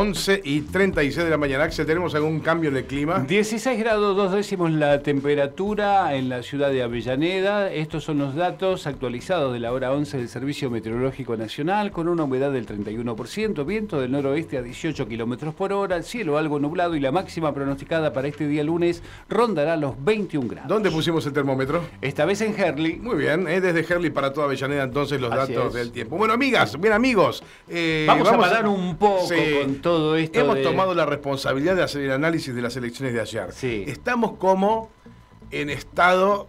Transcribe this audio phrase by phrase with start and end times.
[0.00, 1.64] 11 y 36 de la mañana.
[1.64, 3.18] Axel, ¿tenemos algún cambio en el clima?
[3.18, 7.72] 16 grados dos décimos la temperatura en la ciudad de Avellaneda.
[7.72, 12.22] Estos son los datos actualizados de la hora 11 del Servicio Meteorológico Nacional, con una
[12.22, 17.00] humedad del 31%, viento del noroeste a 18 kilómetros por hora, cielo algo nublado y
[17.00, 20.68] la máxima pronosticada para este día lunes rondará los 21 grados.
[20.68, 21.82] ¿Dónde pusimos el termómetro?
[22.00, 23.00] Esta vez en Herley.
[23.00, 23.60] Muy bien, ¿eh?
[23.60, 26.16] desde Herley para toda Avellaneda entonces los datos del tiempo.
[26.16, 27.42] Bueno, amigas, bien amigos.
[27.66, 30.40] Eh, vamos, a parar un poco con todo esto.
[30.40, 33.52] Hemos tomado la responsabilidad de hacer el análisis de las elecciones de ayer.
[33.52, 33.84] Sí.
[33.86, 34.90] Estamos como
[35.50, 36.48] en estado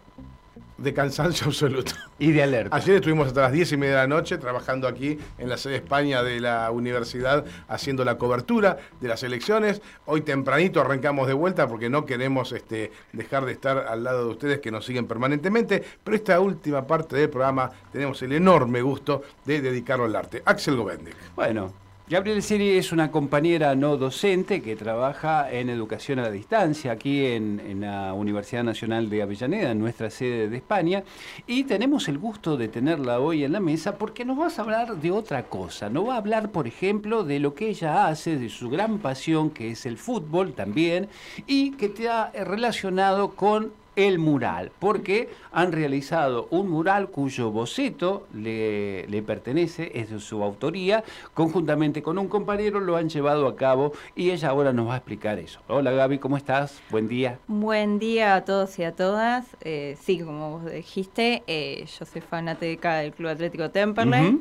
[0.81, 1.93] de cansancio absoluto.
[2.17, 2.75] Y de alerta.
[2.75, 5.77] Ayer estuvimos hasta las 10 y media de la noche trabajando aquí en la sede
[5.77, 9.81] España de la universidad haciendo la cobertura de las elecciones.
[10.05, 14.31] Hoy tempranito arrancamos de vuelta porque no queremos este, dejar de estar al lado de
[14.31, 15.83] ustedes que nos siguen permanentemente.
[16.03, 20.41] Pero esta última parte del programa tenemos el enorme gusto de dedicarlo al arte.
[20.45, 21.15] Axel Govendic.
[21.35, 21.73] Bueno,
[22.09, 27.23] Gabriel Siri es una compañera no docente que trabaja en educación a la distancia aquí
[27.23, 31.03] en, la Universidad Nacional de Avellaneda, en nuestra sede de España,
[31.45, 34.95] y tenemos el gusto de tenerla hoy en la mesa porque nos vas a hablar
[34.95, 35.91] de otra cosa.
[35.91, 39.51] Nos va a hablar, por ejemplo, de lo que ella hace, de su gran pasión
[39.51, 41.09] que es el fútbol también,
[41.45, 48.27] y que te ha relacionado con el mural, porque han realizado un mural cuyo boceto
[48.33, 53.91] le, pertenece, es de su autoría, conjuntamente con un compañero lo han llevado a cabo
[54.15, 55.59] y ella ahora nos va a explicar eso.
[55.67, 56.81] Hola Gaby, ¿cómo estás?
[56.89, 57.39] Buen día.
[57.47, 59.45] Buen día a todos y a todas.
[59.61, 64.39] Eh, sí, como vos dijiste, eh, yo soy fanática del Club Atlético Temperley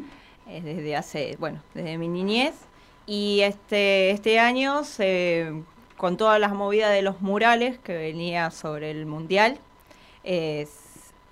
[0.49, 2.55] eh, desde hace, bueno, desde mi niñez.
[3.07, 5.53] Y este, este año se
[5.99, 9.59] con todas las movidas de los murales que venía sobre el Mundial,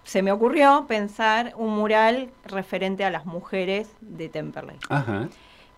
[0.06, 4.77] se me ocurrió pensar un mural referente a las mujeres de Temperley.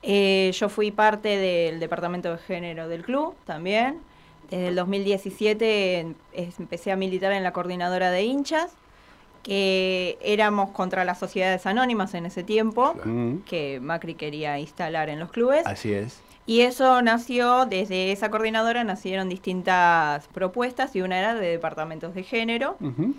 [0.03, 4.00] Eh, yo fui parte del departamento de género del club también.
[4.50, 8.72] Desde el 2017 empecé a militar en la coordinadora de hinchas,
[9.43, 12.94] que éramos contra las sociedades anónimas en ese tiempo,
[13.47, 15.66] que Macri quería instalar en los clubes.
[15.66, 16.20] Así es.
[16.48, 22.22] Y eso nació, desde esa coordinadora nacieron distintas propuestas y una era de departamentos de
[22.22, 22.78] género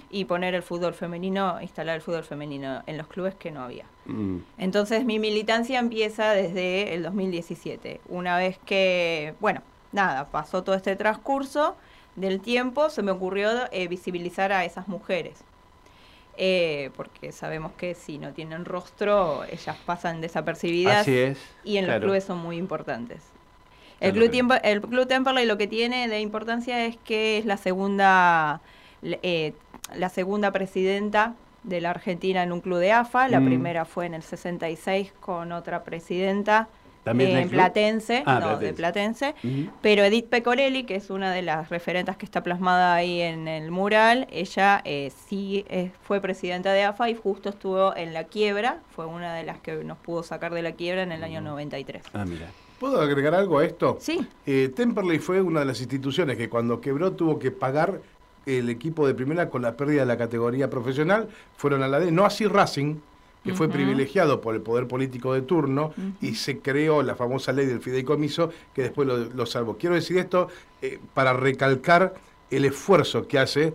[0.09, 3.85] y poner el fútbol femenino, instalar el fútbol femenino en los clubes que no había.
[4.05, 4.37] Mm.
[4.57, 8.01] Entonces mi militancia empieza desde el 2017.
[8.09, 11.75] Una vez que, bueno, nada, pasó todo este transcurso
[12.15, 15.43] del tiempo, se me ocurrió eh, visibilizar a esas mujeres.
[16.41, 22.23] Eh, porque sabemos que si no tienen rostro, ellas pasan desapercibidas y en los clubes
[22.23, 23.21] son muy importantes.
[23.99, 28.61] El club, el club Temperley lo que tiene de importancia es que es la segunda,
[29.01, 29.51] eh,
[29.93, 33.27] la segunda presidenta de la Argentina en un club de AFA.
[33.27, 33.45] La mm.
[33.45, 36.69] primera fue en el 66 con otra presidenta
[37.05, 39.35] en Platense, ah, no, de Platense.
[39.81, 43.71] Pero Edith Pecorelli, que es una de las referentes que está plasmada ahí en el
[43.71, 48.79] mural, ella eh, sí eh, fue presidenta de AFA y justo estuvo en la quiebra,
[48.95, 52.03] fue una de las que nos pudo sacar de la quiebra en el año 93.
[52.13, 52.47] Ah, mira.
[52.79, 53.97] ¿Puedo agregar algo a esto?
[53.99, 54.25] Sí.
[54.45, 57.99] Eh, Temperley fue una de las instituciones que cuando quebró tuvo que pagar
[58.45, 61.27] el equipo de primera con la pérdida de la categoría profesional.
[61.57, 62.95] Fueron a la D, no así Racing,
[63.43, 67.65] que fue privilegiado por el poder político de turno y se creó la famosa ley
[67.65, 69.77] del fideicomiso que después lo, salvó.
[69.77, 70.49] Quiero decir esto
[70.81, 72.13] eh, para recalcar
[72.51, 73.73] el esfuerzo que hace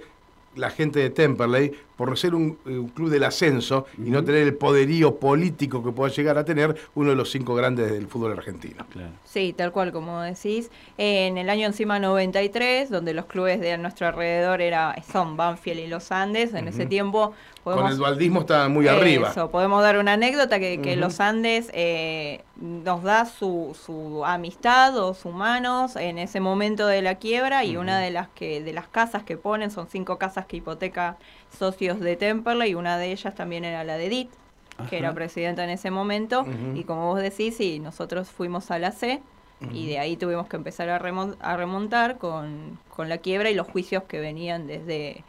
[0.56, 2.54] la gente de Temperley por ser un,
[2.94, 7.10] club del ascenso y no tener el poderío político que pueda llegar a tener uno
[7.10, 8.84] de los cinco grandes del fútbol argentino.
[9.24, 10.70] Sí, tal cual como decís.
[10.98, 15.86] En el año encima 93, donde los clubes de nuestro alrededor era, son Banfield y
[15.86, 17.32] los Andes, en ese tiempo
[17.64, 19.30] con el dualdismo está muy arriba.
[19.30, 25.14] Eso, podemos dar una anécdota que, los Andes eh, nos da su, su, amistad o
[25.14, 28.86] sus manos en ese momento de la quiebra y una de las que de las
[28.86, 31.16] casas que ponen son cinco casas que hipoteca
[31.58, 34.30] socios de Temperley y una de ellas también era la de Edith,
[34.90, 36.44] que era presidenta en ese momento
[36.74, 39.22] y como vos decís, sí, nosotros fuimos a la C
[39.72, 44.02] y de ahí tuvimos que empezar a, remontar con, con la quiebra y los juicios
[44.04, 45.24] que venían desde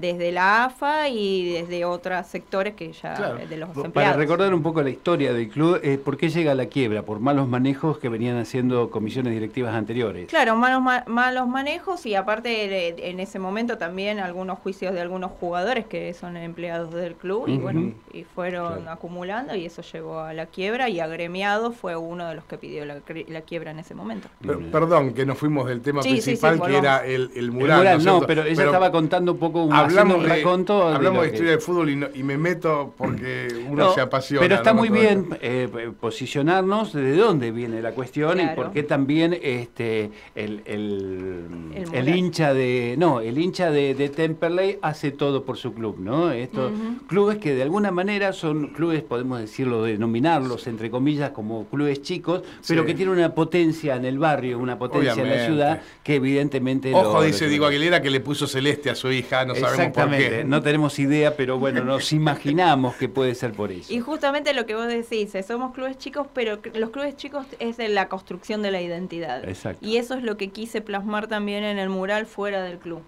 [0.00, 3.38] desde la AFA y desde otros sectores que ya Claro.
[3.46, 4.16] de los Para empleados.
[4.16, 7.02] recordar un poco la historia del club, eh, ¿por qué llega a la quiebra?
[7.02, 10.28] Por malos manejos que venían haciendo comisiones directivas anteriores.
[10.28, 15.00] Claro, malos, ma- malos manejos y aparte de- en ese momento también algunos juicios de
[15.00, 18.90] algunos jugadores que son empleados del club y bueno, y fueron Claro.
[18.92, 22.84] acumulando y eso llevó a la quiebra y agremiado fue uno de los que pidió
[22.84, 24.28] la, cri- la quiebra en ese momento.
[24.46, 27.48] Per- perdón, que nos fuimos del tema Sí, sí, sí, principal, que era el, el
[27.48, 28.04] El mural.
[28.04, 30.88] ¿no pero ella estaba contando un poco, un, hablamos de, raconto.
[30.90, 33.94] de hablamos de que- historia del fútbol y, no- y me meto porque uno No,
[33.94, 34.40] se apasiona.
[34.42, 34.78] Pero está ¿no?
[34.80, 35.68] muy bien eh,
[36.00, 41.44] posicionarnos de dónde viene la cuestión y por qué también este el, el,
[41.92, 46.30] El hincha de no el hincha de, de Temperley hace todo por su club, ¿no?
[46.30, 46.72] Estos
[47.06, 52.42] clubes que de alguna manera son clubes podemos decirlo denominarlos entre comillas como clubes chicos,
[52.66, 52.86] pero Sí.
[52.88, 57.14] que tienen una potencia en el barrio, una potencia en la ciudad que evidentemente Ojo,
[57.14, 59.86] lo- dice lo- Diego Aguilera que le puso celeste a su hija, no sabemos por
[59.88, 60.44] Exactamente, qué.
[60.44, 63.92] no tenemos idea, pero bueno, nos imaginamos que puede ser por eso.
[63.92, 67.76] Y justamente lo que vos decís, eh, somos clubes chicos, pero los clubes chicos es
[67.76, 69.48] de la construcción de la identidad.
[69.48, 69.84] Exacto.
[69.86, 73.02] Y eso es lo que quise plasmar también en el mural fuera del club.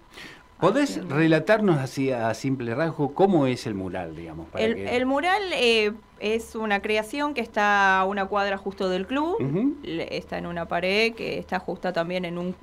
[0.59, 4.47] ¿Podés relatarnos así a simple rasgo cómo es el mural, digamos?
[4.49, 8.87] para El, que- el mural eh, es una creación que está a una cuadra justo
[8.87, 9.37] del club,
[9.83, 12.55] está en una pared que está justa también en un,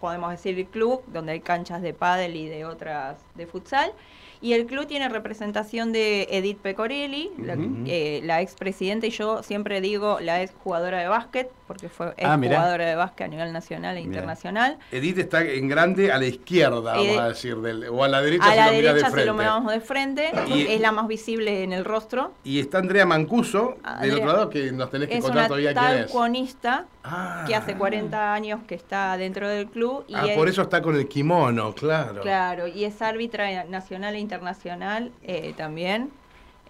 [0.00, 3.92] podemos decir, club, donde hay canchas de pádel y de otras de futsal.
[4.40, 7.56] Y el club tiene representación de Edith Pecorelli, la,
[7.86, 12.36] eh, la expresidenta, y yo siempre digo la ex jugadora de básquet, porque fue Ah,
[12.40, 14.06] jugadora de básquet a nivel nacional e Mirá.
[14.12, 14.78] internacional.
[14.92, 18.22] Edith está en grande a la izquierda, vamos Eh, a decir, del- o a la
[18.22, 19.32] derecha A si la lo miras de derecha, si lo frente.
[19.38, 22.32] miramos de frente, Y- es la más visible en el rostro.
[22.44, 25.48] Y está Andrea Mancuso, del Andrea- otro lado, que nos tenés que Es contar una
[25.48, 26.00] todavía quién es.
[26.06, 27.44] talcuanista Ah.
[27.46, 30.82] que hace 40 años que está dentro del club y Ah, es, por eso está
[30.82, 32.20] con el kimono, claro.
[32.22, 36.10] claro y es árbitra nacional e internacional eh, también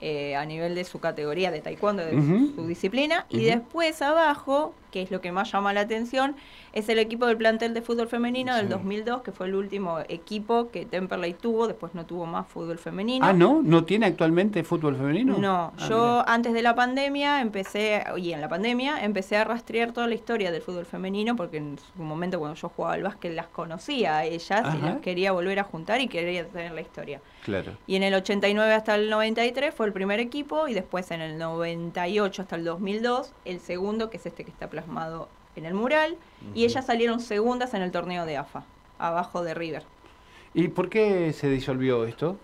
[0.00, 2.12] eh, a nivel de su categoría de taekwondo de
[2.54, 3.26] su disciplina.
[3.28, 6.37] Y después abajo que es lo que más llama la atención
[6.76, 8.70] es el equipo del plantel de fútbol femenino del Sí.
[8.73, 13.25] 2002 que fue el último equipo que Temperley tuvo después no tuvo más fútbol femenino
[13.25, 13.62] Ah, ¿no?
[13.62, 15.38] ¿No tiene actualmente fútbol femenino?
[15.38, 19.93] no, Ah, yo antes de la pandemia empecé, y en la pandemia empecé a rastrear
[19.93, 23.32] toda la historia del fútbol femenino, porque en su momento cuando yo jugaba al básquet
[23.34, 27.23] las conocía a ellas y las quería volver a juntar y quería tener la historia.
[27.43, 27.73] Claro.
[27.87, 31.38] Y en el 89 hasta el 93 fue el primer equipo y después en el
[31.38, 36.17] 98 hasta el 2002 el segundo, que es este que está plasmado en el mural,
[36.55, 38.64] y ellas salieron segundas en el torneo de AFA,
[38.99, 39.82] abajo de River.
[40.55, 42.38] ¿Y por qué se disolvió esto?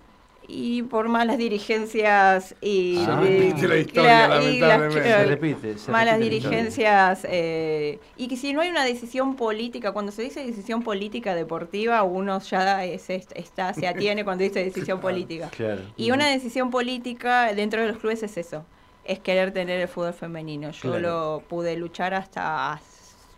[0.48, 2.98] Y por malas dirigencias y...
[3.08, 3.20] Ah.
[3.22, 5.02] Repite la historia, lamentablemente.
[5.02, 5.74] Se repite.
[5.92, 10.82] malas dirigencias eh, y que si no hay una decisión política cuando se dice decisión
[10.82, 15.82] política deportiva uno ya es, es- está se atiene cuando dice decisión política Claro.
[15.96, 18.64] y una decisión política dentro de los clubes es eso
[19.04, 20.98] es querer tener el fútbol femenino yo Claro.
[21.00, 22.72] lo pude luchar hasta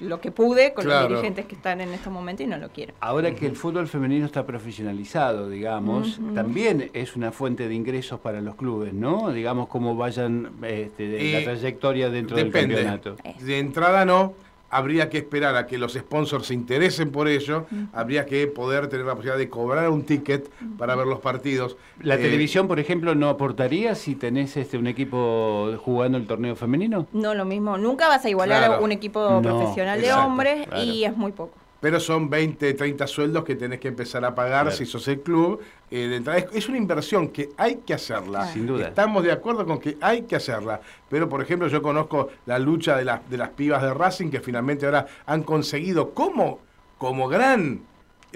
[0.01, 1.03] lo que pude con Claro.
[1.03, 3.87] los dirigentes que están en estos momentos y no lo quiero Ahora que el fútbol
[3.87, 9.33] femenino está profesionalizado, digamos, también es una fuente de ingresos para los clubes, ¿no?
[9.33, 12.75] Digamos, cómo vayan este, de la Eh, trayectoria dentro Depende.
[12.77, 13.17] del campeonato.
[13.41, 14.35] De entrada no,
[14.77, 19.07] habría que esperar a que los sponsors se interesen por ello, habría que poder tener
[19.07, 21.77] la posibilidad de cobrar un ticket para ver los partidos.
[22.01, 26.57] ¿La Eh, televisión, por ejemplo, no aportaría si tenés este, un equipo jugando el torneo
[26.57, 27.07] femenino?
[27.13, 30.83] no lo mismo nunca vas a igualar a un equipo No, profesional de hombres claro.
[30.83, 34.65] y es muy poco Pero son 20, 30 sueldos que tenés que empezar a pagar
[34.65, 34.77] Claro.
[34.77, 35.61] si sos el club.
[35.91, 36.39] eh, de entrada.
[36.53, 38.47] es, una inversión que hay que hacerla.
[38.53, 38.89] Sin duda.
[38.89, 40.81] Estamos de acuerdo con que hay que hacerla.
[41.09, 44.41] Pero, por ejemplo, yo conozco la lucha de, las de las pibas de Racing que
[44.41, 46.59] finalmente ahora han conseguido como,
[46.99, 47.83] como gran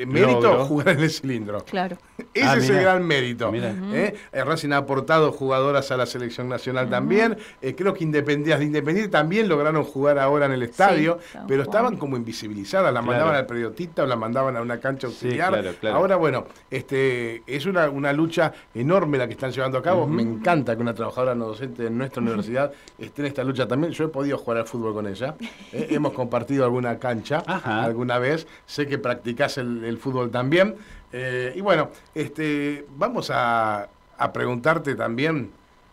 [0.06, 0.64] mérito Logro.
[0.66, 1.64] jugar en el cilindro.
[1.64, 1.96] claro
[2.34, 3.50] Ese Ah, es el gran mérito.
[3.54, 4.14] ¿eh?
[4.32, 7.36] El Racing ha aportado jugadoras a la selección nacional también.
[7.62, 11.96] Eh, creo que Independiente, de Independiente también lograron jugar ahora en el estadio, pero estaban
[11.96, 12.92] como invisibilizadas.
[12.92, 13.06] La Claro.
[13.06, 15.52] mandaban al periodista o la mandaban a una cancha Sí, auxiliar.
[15.52, 15.96] claro, claro.
[15.96, 20.06] Ahora, bueno, este es una, una lucha enorme la que están llevando a cabo.
[20.06, 23.92] Me encanta que una trabajadora no docente de nuestra universidad esté en esta lucha también.
[23.92, 25.34] Yo he podido jugar al fútbol con ella.
[25.72, 25.88] ¿eh?
[25.90, 27.82] Hemos compartido alguna cancha Ajá.
[27.84, 28.46] alguna vez.
[28.66, 30.76] Sé que practicás el, el fútbol también.
[31.12, 35.50] Eh, y bueno, este, vamos a, a preguntarte también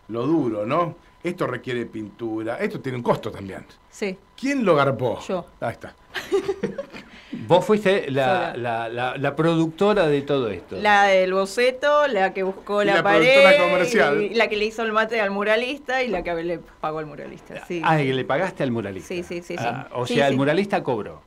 [0.09, 0.95] lo duro, ¿no?
[1.23, 3.65] Esto requiere pintura, esto tiene un costo también.
[3.89, 5.19] sí ¿Quién lo garpó?
[5.27, 5.45] Yo.
[5.61, 5.95] Ahí está.
[7.47, 10.77] Vos fuiste la, la, la- la productora de todo esto.
[10.77, 14.21] La del boceto, la que buscó Y la, la pared, comercial.
[14.21, 17.05] y la que le hizo el mate al muralista y la que le pagó al
[17.07, 17.65] muralista.
[17.65, 19.07] Sí, Ah, que le pagaste al muralista.
[19.09, 19.63] Sí, sí, sí, sí.
[19.65, 21.21] Ah, o Sí, sea, el muralista cobró.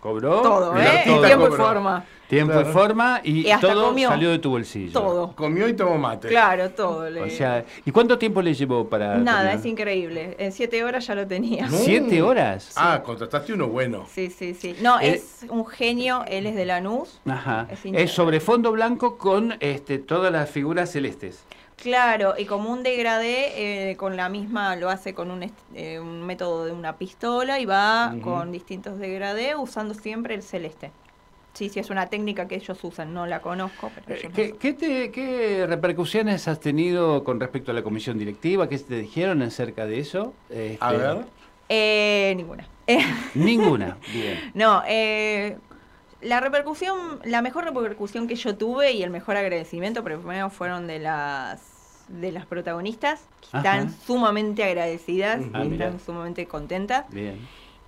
[0.00, 0.40] ¿Cobró?
[0.40, 1.02] Todo, ¿eh?
[1.04, 1.64] En tiempo y cobró.
[1.66, 2.04] forma.
[2.28, 2.70] Tiempo Claro.
[2.70, 4.08] y forma y, Y todo comió.
[4.08, 4.92] salió de tu bolsillo.
[4.92, 5.32] Todo.
[5.36, 6.28] Comió y tomó mate.
[6.28, 7.10] Claro, todo.
[7.10, 9.16] le- O sea, ¿y cuánto tiempo le llevó para.?
[9.18, 9.58] Nada, terminar?
[9.58, 10.36] es increíble.
[10.38, 11.68] En siete horas ya lo tenía.
[11.68, 12.72] ¿Siete horas?
[12.76, 14.06] Ah, contrataste uno bueno.
[14.10, 14.76] Sí, sí, sí.
[14.80, 17.20] No, Eh, es un genio, él es de Lanús.
[17.28, 17.66] Ajá.
[17.70, 21.44] Es Es, sobre fondo blanco con este, todas las figuras celestes.
[21.82, 26.22] Claro, y como un degradé, eh, con la misma, lo hace con un, eh, un
[26.26, 30.90] método de una pistola y va con distintos degradé usando siempre el celeste.
[31.54, 34.36] Sí, sí, es una técnica que ellos usan, no la conozco, pero Eh, ellos la
[34.36, 34.58] ¿Qué, usan.
[34.58, 38.68] qué te- qué repercusiones has tenido con respecto a la comisión directiva?
[38.68, 40.34] ¿Qué te dijeron acerca de eso?
[40.50, 41.18] Este, A ver.
[41.68, 42.66] Eh, ninguna.
[42.86, 42.98] Eh,
[43.34, 43.96] Ninguna.
[44.12, 44.38] Bien.
[44.54, 45.56] no, eh,
[46.20, 50.98] la repercusión, la mejor repercusión que yo tuve y el mejor agradecimiento, primero fueron de
[50.98, 51.60] las
[52.10, 53.58] de las protagonistas, que Ajá.
[53.58, 55.86] están sumamente agradecidas Ah, y mira.
[55.86, 57.04] están sumamente contentas.
[57.10, 57.38] Bien.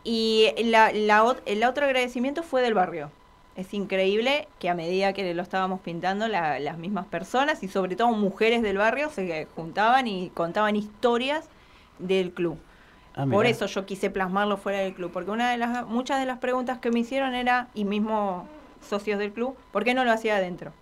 [0.05, 3.11] Y la, la el otro agradecimiento fue del barrio.
[3.57, 7.97] Es increíble que a medida que lo estábamos pintando, la- las mismas personas y sobre
[7.97, 11.49] todo mujeres del barrio se juntaban y contaban historias
[11.99, 12.59] del club.
[13.15, 16.27] Ah, Por eso yo quise plasmarlo fuera del club, porque una de las muchas de
[16.27, 18.49] las preguntas que me hicieron era, y mismo
[18.89, 20.73] socios del club, ¿por qué no lo hacía adentro?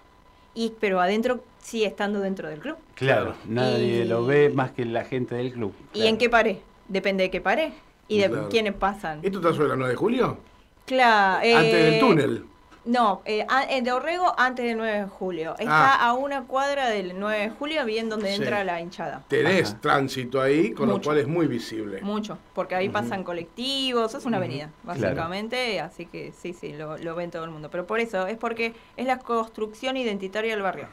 [0.54, 2.76] Y pero adentro sigue estando dentro del club.
[2.94, 5.72] Claro, nadie Y- lo ve más que la gente del club.
[5.94, 6.60] ¿Y en qué paré?
[6.88, 7.72] Depende de qué paré
[8.08, 8.48] y de Claro.
[8.48, 9.20] quiénes pasan.
[9.22, 10.38] ¿Esto está sobre la 9 de julio?
[10.86, 12.44] Claro, Antes del eh, túnel.
[12.86, 15.54] No, eh, a- en de Orrego antes del 9 de julio.
[15.58, 18.36] Está a una cuadra del 9 de julio, bien donde Ah.
[18.36, 18.42] Sí.
[18.42, 19.22] entra la hinchada.
[19.28, 19.80] Tenés Ajá.
[19.80, 22.00] tránsito ahí, con lo cual es muy visible.
[22.00, 25.00] Mucho, porque ahí pasan colectivos, es una avenida, Claro.
[25.00, 27.70] básicamente, así que sí, sí, lo, lo ven todo el mundo.
[27.70, 30.86] Pero por eso, es porque es la construcción identitaria del barrio.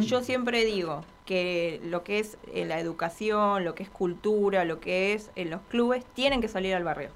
[0.00, 4.78] Yo siempre digo que lo que es eh, la educación, lo que es cultura, lo
[4.78, 7.08] que es en los clubes, tienen que salir al barrio.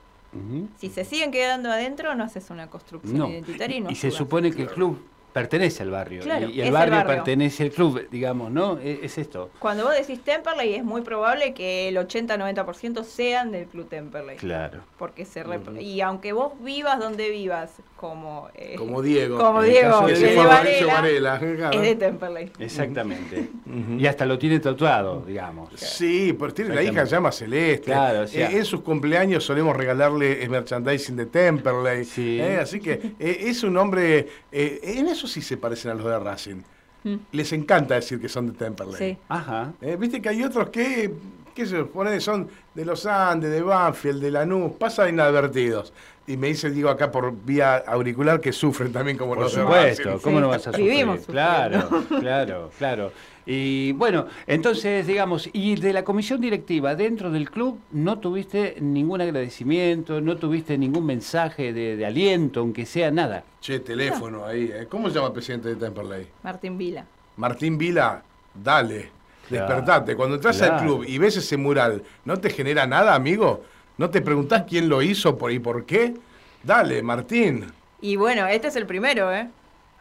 [0.79, 3.29] Si se siguen quedando adentro, no haces una construcción No.
[3.29, 4.99] identitaria y no y se supone que el club
[5.33, 6.23] pertenece al barrio.
[6.23, 7.15] Claro, y, el barrio, barrio.
[7.17, 8.79] pertenece al club, digamos, ¿no?
[8.81, 9.51] E- Es, esto.
[9.59, 14.37] Cuando vos decís Temperley, es muy probable que el 80-90% sean del club Temperley.
[14.37, 14.81] Claro.
[14.99, 19.39] Porque se rep- Y aunque vos vivas donde vivas, como, eh, Como Diego.
[19.39, 21.77] como Diego, de de Varela, Varela, claro.
[21.77, 22.51] es de Temperley.
[22.59, 23.49] Exactamente.
[23.99, 25.71] Y hasta lo tiene tatuado, digamos.
[25.77, 27.87] Sí, pues tiene la hija llama Celeste.
[27.87, 32.05] Claro, o sea- Eh, en sus cumpleaños solemos regalarle el merchandising de Temperley.
[32.05, 32.39] Sí.
[32.41, 34.29] Eh, así que eh, es un hombre.
[34.53, 36.63] eh, en eso sí se parecen a los de Racing.
[37.05, 37.17] Mm.
[37.33, 38.97] Les encanta decir que son de Temperley.
[38.97, 39.19] Sí.
[39.29, 39.73] Ajá.
[39.81, 41.13] Eh, Viste que hay otros que,
[41.59, 45.93] qué se supone, son de los Andes, de Banfield, de Lanús, pasan inadvertidos.
[46.27, 49.63] Y me dice, digo acá por vía auricular, que sufren también como Por los de
[49.63, 50.21] supuesto.
[50.23, 50.43] ¿cómo Sí.
[50.43, 50.91] no vas a sufrir?
[50.91, 51.89] Vivimos Claro,
[52.21, 53.13] claro, claro.
[53.47, 59.23] Y bueno, entonces, digamos, y de la comisión directiva dentro del club no tuviste ningún
[59.23, 63.43] agradecimiento, no tuviste ningún mensaje de, de aliento, aunque sea nada.
[63.63, 64.71] Che, teléfono ahí.
[64.73, 64.87] eh.
[64.89, 66.27] ¿Cómo se llama el presidente de Temperley?
[66.43, 67.07] Martín Vila.
[67.37, 68.23] Martín Vila,
[68.55, 69.11] dale.
[69.51, 70.17] Despertate.
[70.17, 73.63] Cuando entras al club y ves ese mural, ¿no te genera nada, amigo?
[73.97, 76.15] ¿No te preguntás quién lo hizo por, y por qué?
[76.63, 77.67] Dale, Martín.
[78.01, 79.49] Y bueno, este es el primero, ¿eh?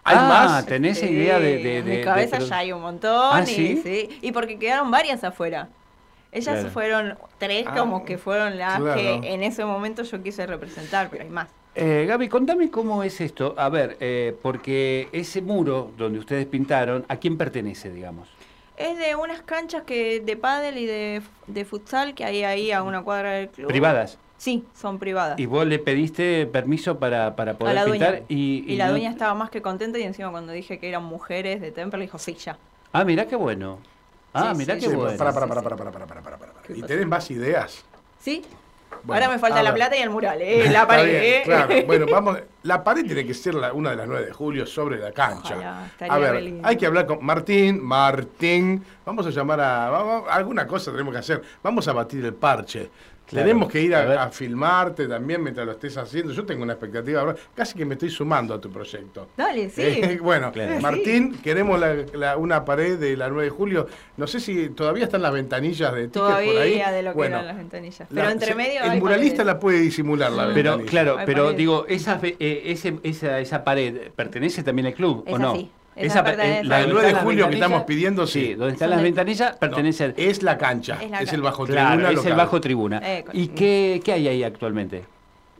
[0.04, 0.66] ¿Hay ah, más?
[0.66, 1.58] tenés Sí, idea de...
[1.58, 3.30] de- mi cabeza de- ya hay un montón.
[3.34, 3.82] ¿Ah, y, sí?
[3.84, 5.68] sí, y porque quedaron varias afuera.
[6.32, 6.70] Ellas Claro.
[6.72, 8.96] fueron tres Ah, como que fueron las claro.
[8.96, 11.48] que en ese momento yo quise representar, pero hay más.
[11.74, 13.56] Eh, Gaby, contame cómo es esto.
[13.58, 18.28] A ver, eh, porque ese muro donde ustedes pintaron, ¿a quién pertenece, digamos?
[18.78, 22.84] Es de unas canchas que de pádel y de, de futsal que hay ahí a
[22.84, 23.68] una cuadra del club.
[23.68, 24.18] Privadas.
[24.38, 25.40] Sí, son privadas.
[25.40, 28.26] Y vos le pediste permiso para, para a poder la pintar dueña.
[28.30, 31.04] y, Y, la no- dueña estaba más que contenta y encima cuando dije que eran
[31.04, 32.58] mujeres de Temple dijo, sí, ya.
[32.94, 33.80] Ah, mirá qué bueno.
[34.34, 35.18] Ah, Sí, mirá sí, qué Sí, bueno.
[35.18, 36.54] para, para, para, para, para, para, para, para, para.
[36.68, 37.84] ¿Qué ¿Y tenés más ideas?
[38.20, 38.46] ¿Sí?
[39.04, 39.78] Bueno, Ahora me falta la ver.
[39.80, 40.70] plata y el mural, ¿eh?
[40.70, 41.42] La pared, bien, ¿eh?
[41.46, 41.74] claro.
[41.88, 42.40] Bueno, vamos.
[42.64, 45.56] La pared tiene que ser la- una de las 9 de julio sobre la cancha.
[45.56, 46.68] Ojalá, a ver, lindo.
[46.68, 47.82] hay que hablar con Martín.
[47.82, 50.18] Martín, vamos a llamar a.
[50.30, 51.42] alguna cosa tenemos que hacer.
[51.64, 52.90] Vamos a batir el parche.
[53.28, 53.46] Claro.
[53.46, 54.18] Tenemos que ir A ver.
[54.18, 56.32] a, a filmarte también mientras lo estés haciendo.
[56.32, 57.36] Yo tengo una expectativa.
[57.54, 59.28] Casi que me estoy sumando a tu proyecto.
[59.36, 59.82] Dale, sí.
[59.82, 60.80] Eh, bueno, Claro.
[60.80, 63.88] Martín, queremos la- la- una pared de la 9 de julio.
[64.16, 66.48] No sé si todavía están las ventanillas de tickets por ahí.
[66.54, 68.00] Todavía de lo que Bueno, eran las ventanillas.
[68.12, 69.46] la- Pero entre medio El hay muralista paredes.
[69.56, 70.90] la puede disimular la Pero ventanilla.
[70.90, 71.58] claro, Hay pero paredes.
[71.58, 75.70] digo, esa, eh, ese, esa, esa pared pertenece también al club, ¿o Esa no?
[75.98, 78.54] Esa eh, La del donde 9 de julio que estamos pidiendo, Sí, sí.
[78.56, 80.14] donde están las de- ventanillas No, pertenece al...
[80.18, 82.32] es la cancha, Es el bajo tribuna Claro, es local.
[82.32, 83.02] el bajo tribuna.
[83.04, 85.04] Eh, ¿Y qué, qué hay ahí actualmente?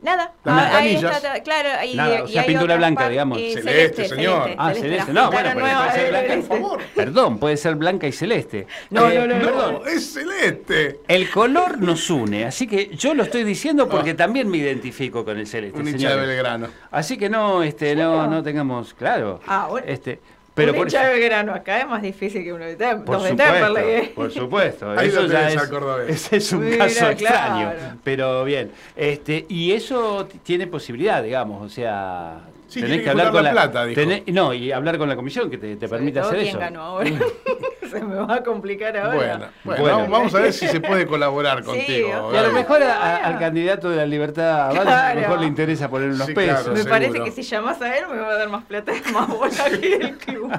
[0.00, 3.10] Nada, Las Ah, ahí está, claro, ahí, Nada, o y sea, hay pintura blanca, par-
[3.10, 3.38] digamos.
[3.38, 4.50] eh, Celeste, señor.
[4.56, 5.12] Ah, celeste, celeste.
[5.12, 6.80] No, bueno, pero puede ser eh, blanca, por favor.
[6.94, 8.66] Perdón, puede ser blanca y celeste.
[8.90, 9.74] No, Eh, no, no, no, perdón.
[9.74, 11.00] No, es celeste.
[11.08, 15.36] El color nos une, así que yo lo estoy diciendo porque también me identifico con
[15.38, 15.80] el celeste.
[15.80, 16.26] Un hincha de.
[16.26, 16.68] Belgrano.
[16.92, 19.40] Así que no, este, no, no tengamos, claro.
[19.48, 19.86] Ah, bueno.
[19.88, 20.20] Este,
[20.58, 23.14] pero un por hincha de Belgrano acá es más difícil que uno de Tem- Por
[23.16, 24.12] dos de supuesto, Temperley, ¿eh?
[24.14, 24.94] por supuesto.
[25.00, 25.56] Eso ya es,
[26.08, 27.70] ese es un Mira, caso extraño.
[27.72, 27.96] claro.
[28.04, 33.32] Pero bien, este, y eso tiene posibilidad, digamos, o sea, Sí, tenés que que hablar
[33.32, 33.98] con la la plata, dijo.
[34.00, 35.88] tenés- no, y hablar con la comisión que te, te
[36.20, 36.58] todo hacer quién eso.
[36.58, 37.10] ganó ahora.
[37.90, 39.14] Se me va a complicar ahora.
[39.16, 39.96] Bueno, bueno, Bueno.
[39.98, 42.30] Vamos, vamos a ver si se puede colaborar Sí, contigo.
[42.32, 45.20] Y a lo mejor a- a- al candidato de la libertad a Claro.
[45.20, 46.54] mejor le interesa poner unos Sí, pesos.
[46.60, 46.90] claro, Me seguro.
[46.94, 49.64] parece que si llamas a él me va a dar más plata y más bola
[49.80, 50.52] que el club.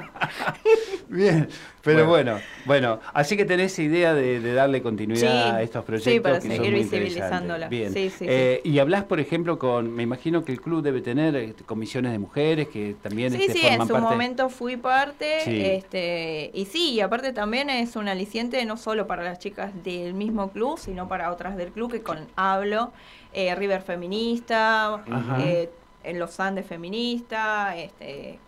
[1.08, 1.48] Bien,
[1.82, 2.32] pero Bueno.
[2.32, 2.44] bueno.
[2.66, 6.12] bueno, así que tenés idea de, de darle continuidad Sí, a estos proyectos.
[6.12, 7.68] sí, para que son seguir visibilizándola.
[7.68, 7.92] Bien.
[7.92, 11.34] Sí, sí, Eh, Y hablas, por ejemplo, con, me imagino que el club debe tener
[11.36, 14.00] este, comisiones de mujeres que también Sí, este, sí, en su parte.
[14.00, 15.60] momento fui parte, Sí.
[15.64, 20.14] este, y sí, y aparte también es un aliciente no solo para las chicas del
[20.14, 22.92] mismo club, sino para otras del club que con hablo,
[23.32, 25.02] eh, River feminista,
[25.40, 25.70] eh,
[26.02, 28.38] en los Andes feminista, este, eh,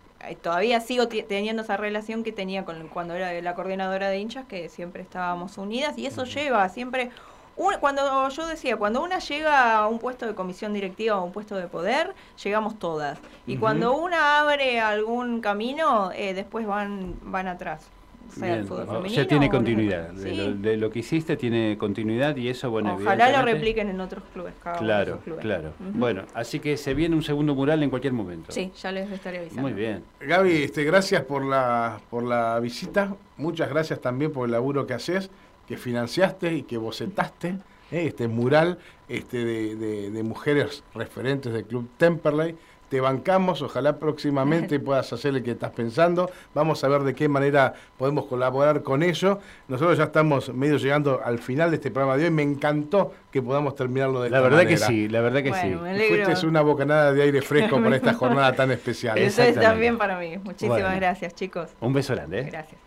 [0.41, 4.69] todavía sigo teniendo esa relación que tenía con cuando era la coordinadora de hinchas, que
[4.69, 7.09] siempre estábamos unidas, y eso lleva siempre
[7.55, 11.23] un- cuando yo decía, cuando una llega a un puesto de comisión directiva o a
[11.23, 13.19] un puesto de poder, llegamos todas.
[13.45, 17.89] Y cuando una abre algún camino, eh, después van, van atrás.
[18.29, 19.09] Fútbol femenino.
[19.09, 20.09] sea, tiene continuidad.
[20.11, 20.35] De, Sí.
[20.37, 24.23] lo, de lo que hiciste tiene continuidad y eso, bueno, Ojalá lo repliquen en otros
[24.33, 24.53] clubes.
[24.63, 25.41] Cada Claro, clubes.
[25.41, 25.73] claro.
[25.79, 28.51] Bueno, así que se viene un segundo mural en cualquier momento.
[28.51, 29.61] Sí, ya les estaré avisando.
[29.61, 30.03] Muy bien.
[30.21, 33.15] Gaby, este, gracias por la, por la visita.
[33.37, 35.29] Muchas gracias también por el laburo que haces,
[35.67, 37.49] que financiaste y que bocetaste.
[37.91, 38.07] ¿eh?
[38.07, 42.55] Este mural este, de, de- de mujeres referentes del Club Temperley.
[42.93, 46.29] Te bancamos, ojalá próximamente puedas hacer el que estás pensando.
[46.53, 49.39] Vamos a ver de qué manera podemos colaborar con ello.
[49.67, 52.29] Nosotros ya estamos medio llegando al final de este programa de hoy.
[52.29, 55.79] Me encantó que podamos terminarlo de La esta verdad que sí, la verdad que Bueno,
[55.79, 55.83] sí.
[55.97, 56.23] me.
[56.25, 59.17] Fuiste una bocanada de aire fresco para esta jornada tan especial.
[59.17, 60.37] Eso es también para mí.
[60.37, 60.95] Muchísimas Bueno.
[60.95, 61.71] gracias, chicos.
[61.79, 62.41] Un beso grande.
[62.41, 62.49] ¿eh?
[62.51, 62.79] Gracias.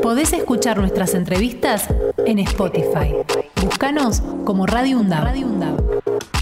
[0.00, 1.88] Podés escuchar nuestras entrevistas
[2.24, 3.14] en Spotify.
[3.62, 5.24] Búscanos como Radio UNDAB.
[5.24, 6.35] Radio UNDAB.